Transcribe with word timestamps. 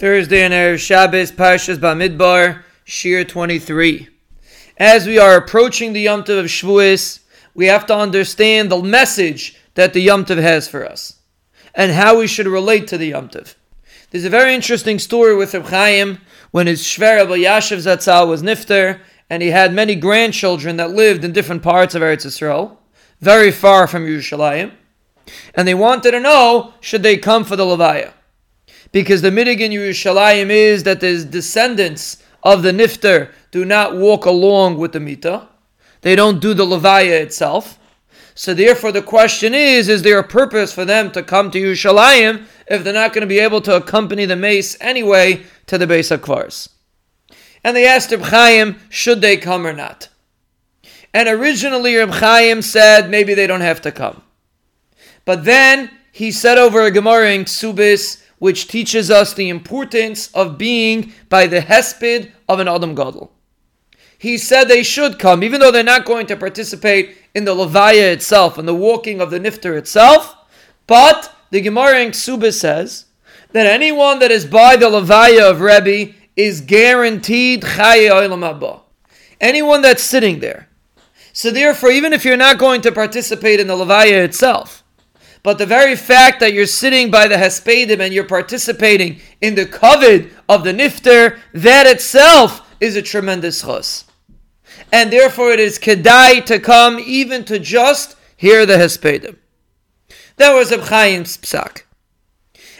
Thursday 0.00 0.40
and 0.40 0.54
Erev 0.54 0.78
Shabbos, 0.78 1.30
Parshas 1.30 1.76
Bamidbar, 1.76 2.62
Shiur 2.86 3.28
23. 3.28 4.08
As 4.78 5.06
we 5.06 5.18
are 5.18 5.36
approaching 5.36 5.92
the 5.92 6.00
Yom 6.00 6.24
Tov 6.24 6.38
of 6.38 6.46
Shavuos, 6.46 7.20
we 7.54 7.66
have 7.66 7.84
to 7.84 7.94
understand 7.94 8.70
the 8.70 8.82
message 8.82 9.60
that 9.74 9.92
the 9.92 10.00
Yom 10.00 10.24
Tov 10.24 10.40
has 10.40 10.66
for 10.66 10.86
us 10.88 11.18
and 11.74 11.92
how 11.92 12.18
we 12.18 12.26
should 12.26 12.46
relate 12.46 12.86
to 12.86 12.96
the 12.96 13.08
Yom 13.08 13.28
Tov. 13.28 13.56
There's 14.10 14.24
a 14.24 14.30
very 14.30 14.54
interesting 14.54 14.98
story 14.98 15.36
with 15.36 15.52
Reb 15.52 15.66
Chaim 15.66 16.18
when 16.50 16.66
his 16.66 16.80
Shver 16.82 17.18
Rav 17.18 17.28
Elyashiv 17.28 17.76
Zatzal 17.76 18.26
was 18.26 18.42
nifter 18.42 19.00
and 19.28 19.42
he 19.42 19.50
had 19.50 19.74
many 19.74 19.96
grandchildren 19.96 20.78
that 20.78 20.92
lived 20.92 21.26
in 21.26 21.32
different 21.34 21.62
parts 21.62 21.94
of 21.94 22.00
Eretz 22.00 22.24
Yisrael, 22.24 22.78
very 23.20 23.50
far 23.50 23.86
from 23.86 24.06
Yerushalayim, 24.06 24.72
and 25.54 25.68
they 25.68 25.74
wanted 25.74 26.12
to 26.12 26.20
know 26.20 26.72
should 26.80 27.02
they 27.02 27.18
come 27.18 27.44
for 27.44 27.56
the 27.56 27.64
Levaya 27.64 28.14
because 28.92 29.22
the 29.22 29.30
minhag 29.30 29.60
in 29.60 29.72
Yerushalayim 29.72 30.50
is 30.50 30.82
that 30.84 31.00
the 31.00 31.24
descendants 31.24 32.22
of 32.42 32.62
the 32.62 32.72
nifter 32.72 33.32
do 33.50 33.64
not 33.64 33.96
walk 33.96 34.24
along 34.24 34.78
with 34.78 34.92
the 34.92 35.00
mita. 35.00 35.48
They 36.00 36.16
don't 36.16 36.40
do 36.40 36.54
the 36.54 36.64
levaya 36.64 37.20
itself. 37.20 37.78
So 38.34 38.54
therefore, 38.54 38.92
the 38.92 39.02
question 39.02 39.54
is: 39.54 39.88
Is 39.88 40.02
there 40.02 40.18
a 40.18 40.26
purpose 40.26 40.72
for 40.72 40.84
them 40.84 41.10
to 41.12 41.22
come 41.22 41.50
to 41.50 41.60
Yerushalayim 41.60 42.46
if 42.66 42.82
they're 42.82 42.94
not 42.94 43.12
going 43.12 43.22
to 43.22 43.26
be 43.26 43.40
able 43.40 43.60
to 43.62 43.76
accompany 43.76 44.24
the 44.24 44.36
mita 44.36 44.76
anyway 44.80 45.42
to 45.66 45.76
the 45.76 45.86
base 45.86 46.10
of? 46.10 46.24
And 47.62 47.76
they 47.76 47.86
asked 47.86 48.10
Reb 48.10 48.22
Chaim, 48.22 48.80
should 48.88 49.20
they 49.20 49.36
come 49.36 49.66
or 49.66 49.72
not? 49.72 50.08
And 51.12 51.28
originally, 51.28 51.96
Reb 51.96 52.10
Chaim 52.10 52.62
said 52.62 53.10
maybe 53.10 53.34
they 53.34 53.46
don't 53.46 53.60
have 53.60 53.82
to 53.82 53.92
come. 53.92 54.22
But 55.24 55.44
then 55.44 55.90
he 56.12 56.32
said 56.32 56.58
over 56.58 56.82
a 56.82 56.90
Gemara 56.90 57.32
in 57.32 57.44
Ksubos 57.44 58.22
which 58.40 58.66
teaches 58.66 59.10
us 59.10 59.32
the 59.32 59.48
importance 59.48 60.32
of 60.32 60.58
being 60.58 61.12
by 61.28 61.46
the 61.46 61.60
hesped 61.60 62.32
of 62.48 62.58
an 62.58 62.66
Adam 62.66 62.96
Gadol. 62.96 63.30
He 64.18 64.36
said 64.36 64.64
they 64.64 64.82
should 64.82 65.18
come, 65.18 65.44
even 65.44 65.60
though 65.60 65.70
they're 65.70 65.84
not 65.84 66.04
going 66.04 66.26
to 66.26 66.36
participate 66.36 67.16
in 67.34 67.44
the 67.44 67.54
Levaya 67.54 68.12
itself 68.12 68.58
and 68.58 68.66
the 68.66 68.74
walking 68.74 69.20
of 69.20 69.30
the 69.30 69.38
Nifter 69.38 69.76
itself. 69.78 70.34
But 70.86 71.34
the 71.50 71.60
Gemara 71.60 72.00
in 72.00 72.10
Ksubos 72.10 72.54
says 72.54 73.04
that 73.52 73.66
anyone 73.66 74.18
that 74.18 74.30
is 74.30 74.46
by 74.46 74.76
the 74.76 74.86
Levaya 74.86 75.50
of 75.50 75.60
Rebbe 75.60 76.14
is 76.34 76.62
guaranteed 76.62 77.62
Chaye 77.62 78.10
Olam. 78.10 78.80
Anyone 79.40 79.82
that's 79.82 80.02
sitting 80.02 80.40
there. 80.40 80.68
So 81.32 81.50
therefore, 81.50 81.90
even 81.90 82.12
if 82.12 82.24
you're 82.24 82.36
not 82.36 82.58
going 82.58 82.80
to 82.82 82.92
participate 82.92 83.60
in 83.60 83.66
the 83.66 83.76
Levaya 83.76 84.24
itself, 84.24 84.79
but 85.42 85.58
the 85.58 85.66
very 85.66 85.96
fact 85.96 86.40
that 86.40 86.52
you're 86.52 86.66
sitting 86.66 87.10
by 87.10 87.26
the 87.26 87.36
Hespedim 87.36 88.00
and 88.00 88.12
you're 88.12 88.24
participating 88.24 89.20
in 89.40 89.54
the 89.54 89.64
kavod 89.64 90.30
of 90.48 90.64
the 90.64 90.72
Nifter, 90.72 91.38
that 91.54 91.86
itself 91.86 92.74
is 92.80 92.96
a 92.96 93.02
tremendous 93.02 93.62
chus. 93.62 94.04
And 94.92 95.12
therefore 95.12 95.50
it 95.52 95.60
is 95.60 95.78
kedai 95.78 96.44
to 96.46 96.58
come 96.58 96.98
even 96.98 97.44
to 97.44 97.58
just 97.58 98.16
hear 98.36 98.66
the 98.66 98.74
Hespedim. 98.74 99.36
That 100.36 100.52
was 100.52 100.70
Reb 100.70 100.88
Chaim's 100.88 101.36
psak. 101.38 101.82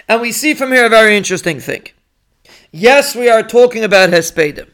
And 0.08 0.20
we 0.20 0.32
see 0.32 0.54
from 0.54 0.72
here 0.72 0.86
a 0.86 0.90
very 0.90 1.16
interesting 1.16 1.60
thing. 1.60 1.86
Yes, 2.72 3.14
we 3.14 3.28
are 3.28 3.42
talking 3.42 3.84
about 3.84 4.10
Hespedim. 4.10 4.68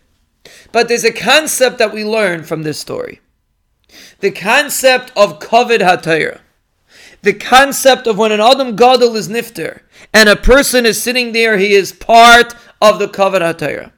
But 0.72 0.88
there's 0.88 1.04
a 1.04 1.12
concept 1.12 1.78
that 1.78 1.92
we 1.92 2.04
learn 2.04 2.42
from 2.42 2.62
this 2.62 2.78
story. 2.78 3.20
The 4.20 4.30
concept 4.30 5.12
of 5.16 5.38
kavod 5.38 5.80
hatorah 5.80 6.40
the 7.26 7.34
concept 7.34 8.06
of 8.06 8.16
when 8.16 8.30
an 8.30 8.40
Adam 8.40 8.76
Gadol 8.76 9.16
is 9.16 9.28
nifter 9.28 9.80
and 10.14 10.28
a 10.28 10.36
person 10.36 10.86
is 10.86 11.02
sitting 11.02 11.32
there, 11.32 11.58
he 11.58 11.74
is 11.74 11.90
part 11.90 12.54
of 12.80 13.00
the 13.00 13.08
Kavod 13.08 13.40
HaTorah. 13.40 13.90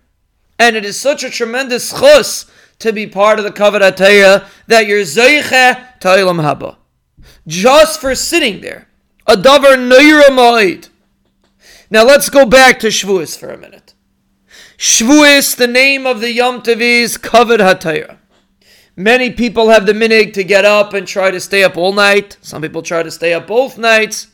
And 0.59 0.77
it 0.77 0.85
is 0.87 0.99
such 0.99 1.23
a 1.23 1.31
tremendous 1.31 1.91
chus 1.91 2.51
to 2.79 2.91
be 2.91 3.07
part 3.07 3.39
of 3.39 3.45
the 3.45 3.51
Kavod 3.51 3.83
HaTorah 3.83 4.49
that 4.67 4.87
you're 4.87 5.03
Zeiche 5.03 6.01
Ta'ilam 6.01 6.41
Haba. 6.41 6.77
Just 7.47 8.01
for 8.01 8.15
sitting 8.15 8.63
there. 8.63 8.89
A 9.27 9.35
davar 9.37 9.77
neira 9.77 10.89
Now 11.91 12.05
let's 12.05 12.31
go 12.31 12.47
back 12.47 12.81
to 12.81 12.87
Shavuos 12.87 13.39
for 13.39 13.51
a 13.51 13.59
minute. 13.59 13.93
Shavuos, 14.79 15.55
the 15.55 15.67
name 15.67 16.07
of 16.07 16.21
the 16.23 16.33
Yom 16.33 16.63
Tov 16.63 16.81
is 16.81 17.19
Kavod 17.19 17.59
HaTorah. 17.59 18.17
Many 18.99 19.31
people 19.31 19.69
have 19.69 19.87
the 19.87 19.93
minhag 19.93 20.33
to 20.33 20.43
get 20.43 20.65
up 20.65 20.93
and 20.93 21.07
try 21.07 21.31
to 21.31 21.39
stay 21.39 21.63
up 21.63 21.77
all 21.77 21.93
night. 21.93 22.37
Some 22.41 22.63
people 22.63 22.83
try 22.83 23.05
to 23.05 23.13
stay 23.13 23.33
up 23.33 23.47
both 23.47 23.79
nights. 23.79 24.27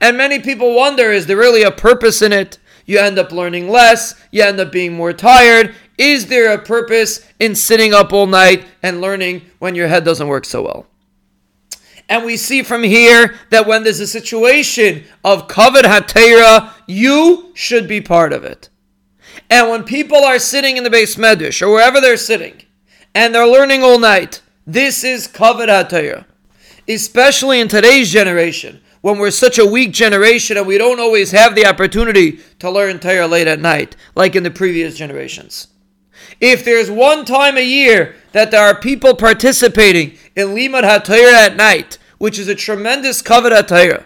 And 0.00 0.18
many 0.18 0.40
people 0.40 0.74
wonder 0.74 1.12
is 1.12 1.26
there 1.26 1.36
really 1.36 1.62
a 1.62 1.70
purpose 1.70 2.20
in 2.20 2.32
it? 2.32 2.58
You 2.84 2.98
end 2.98 3.16
up 3.20 3.30
learning 3.30 3.68
less, 3.68 4.20
you 4.32 4.42
end 4.42 4.58
up 4.58 4.72
being 4.72 4.92
more 4.92 5.12
tired. 5.12 5.72
Is 5.98 6.26
there 6.26 6.52
a 6.52 6.58
purpose 6.58 7.24
in 7.38 7.54
sitting 7.54 7.94
up 7.94 8.12
all 8.12 8.26
night 8.26 8.64
and 8.82 9.00
learning 9.00 9.42
when 9.60 9.76
your 9.76 9.86
head 9.86 10.04
doesn't 10.04 10.26
work 10.26 10.44
so 10.44 10.62
well? 10.62 10.86
And 12.08 12.24
we 12.24 12.36
see 12.36 12.64
from 12.64 12.82
here 12.82 13.36
that 13.50 13.68
when 13.68 13.84
there's 13.84 14.00
a 14.00 14.06
situation 14.08 15.04
of 15.22 15.46
kavod 15.46 15.82
hatorah, 15.82 16.72
you 16.88 17.52
should 17.54 17.86
be 17.86 18.00
part 18.00 18.32
of 18.32 18.42
it. 18.42 18.68
And 19.48 19.70
when 19.70 19.84
people 19.84 20.24
are 20.24 20.40
sitting 20.40 20.76
in 20.76 20.82
the 20.82 20.90
beis 20.90 21.16
medrash 21.16 21.62
or 21.62 21.70
wherever 21.70 22.00
they're 22.00 22.16
sitting, 22.16 22.62
and 23.18 23.34
they're 23.34 23.48
learning 23.48 23.82
all 23.82 23.98
night. 23.98 24.42
This 24.64 25.02
is 25.02 25.26
kavod 25.26 25.66
HaTorah. 25.66 26.24
Especially 26.86 27.58
in 27.58 27.66
today's 27.66 28.12
generation, 28.12 28.80
when 29.00 29.18
we're 29.18 29.32
such 29.32 29.58
a 29.58 29.66
weak 29.66 29.92
generation 29.92 30.56
and 30.56 30.68
we 30.68 30.78
don't 30.78 31.00
always 31.00 31.32
have 31.32 31.56
the 31.56 31.66
opportunity 31.66 32.38
to 32.60 32.70
learn 32.70 33.00
Torah 33.00 33.26
late 33.26 33.48
at 33.48 33.58
night, 33.58 33.96
like 34.14 34.36
in 34.36 34.44
the 34.44 34.52
previous 34.52 34.96
generations. 34.96 35.66
If 36.40 36.64
there's 36.64 36.92
one 36.92 37.24
time 37.24 37.58
a 37.58 37.66
year 37.66 38.14
that 38.30 38.52
there 38.52 38.62
are 38.62 38.78
people 38.78 39.16
participating 39.16 40.16
in 40.36 40.50
Limud 40.50 40.84
HaTorah 40.84 41.48
at 41.48 41.56
night, 41.56 41.98
which 42.18 42.38
is 42.38 42.46
a 42.46 42.54
tremendous 42.54 43.20
kavod 43.20 43.50
HaTorah, 43.50 44.04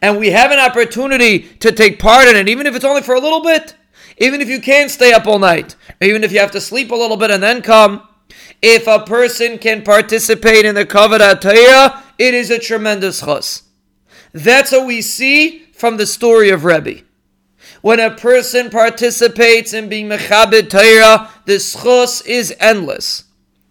and 0.00 0.16
we 0.16 0.30
have 0.30 0.52
an 0.52 0.60
opportunity 0.60 1.40
to 1.58 1.72
take 1.72 1.98
part 1.98 2.28
in 2.28 2.36
it, 2.36 2.48
even 2.48 2.68
if 2.68 2.76
it's 2.76 2.84
only 2.84 3.02
for 3.02 3.16
a 3.16 3.20
little 3.20 3.42
bit, 3.42 3.74
even 4.18 4.40
if 4.40 4.48
you 4.48 4.60
can't 4.60 4.92
stay 4.92 5.12
up 5.12 5.26
all 5.26 5.40
night, 5.40 5.74
even 6.00 6.22
if 6.22 6.30
you 6.30 6.38
have 6.38 6.52
to 6.52 6.60
sleep 6.60 6.92
a 6.92 6.94
little 6.94 7.16
bit 7.16 7.32
and 7.32 7.42
then 7.42 7.60
come, 7.60 8.06
if 8.66 8.86
a 8.86 8.98
person 8.98 9.58
can 9.58 9.82
participate 9.82 10.64
in 10.64 10.74
the 10.74 10.86
Kavod 10.86 11.20
HaTorah, 11.20 12.00
it 12.18 12.32
is 12.32 12.50
a 12.50 12.58
tremendous 12.58 13.20
chus. 13.20 13.64
That's 14.32 14.72
what 14.72 14.86
we 14.86 15.02
see 15.02 15.66
from 15.74 15.98
the 15.98 16.06
story 16.06 16.48
of 16.48 16.64
Rebbe. 16.64 17.02
When 17.82 18.00
a 18.00 18.10
person 18.10 18.70
participates 18.70 19.74
in 19.74 19.90
being 19.90 20.08
Mechabed 20.08 20.70
Torah, 20.70 21.28
the 21.44 21.58
chus 21.58 22.22
is 22.22 22.56
endless. 22.58 23.24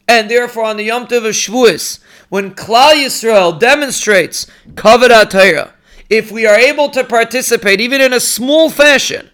And 0.08 0.30
therefore, 0.30 0.66
on 0.66 0.78
the 0.78 0.84
Yom 0.84 1.08
Tov 1.08 1.26
of 1.26 1.34
Shavuos, 1.34 2.00
when 2.30 2.54
Klal 2.54 2.94
Yisrael 2.94 3.60
demonstrates 3.60 4.46
Kavod 4.76 5.10
HaTorah, 5.10 5.72
if 6.08 6.32
we 6.32 6.46
are 6.46 6.56
able 6.56 6.90
to 6.90 7.04
participate, 7.04 7.82
even 7.82 8.00
in 8.00 8.14
a 8.14 8.20
small 8.20 8.70
fashion, 8.70 9.32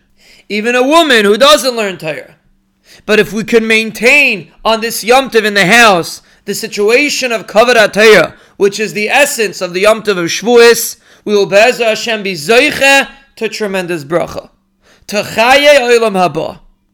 even 0.47 0.73
a 0.73 0.87
woman 0.87 1.25
who 1.25 1.35
doesn't 1.35 1.75
learn 1.75 1.97
Torah, 1.97 2.38
but 3.05 3.19
if 3.19 3.33
we 3.33 3.43
can 3.43 3.65
maintain 3.67 4.51
on 4.63 4.81
this 4.81 5.03
Yom 5.03 5.29
Tov 5.29 5.45
in 5.45 5.53
the 5.53 5.65
house 5.65 6.21
the 6.45 6.53
situation 6.53 7.31
of 7.31 7.47
Kavod 7.47 7.75
HaTorah, 7.75 8.35
which 8.57 8.79
is 8.79 8.93
the 8.93 9.09
essence 9.09 9.61
of 9.61 9.73
the 9.73 9.81
Yom 9.81 10.01
Tov 10.03 10.17
of 10.17 10.25
Shavuos, 10.25 10.99
we 11.25 11.35
will 11.35 11.47
B'ezras 11.47 11.79
Hashem 11.79 12.23
be 12.23 12.35
to 12.35 13.49
tremendous 13.49 14.03
bracha. 14.03 14.49
To 15.07 15.17
Chaye 15.17 15.79
Olam 15.79 16.13
Haba. 16.13 16.59